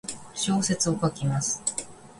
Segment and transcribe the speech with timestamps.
[0.33, 1.61] 小説を書きます。